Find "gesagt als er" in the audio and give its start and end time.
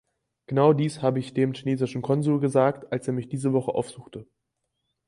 2.39-3.13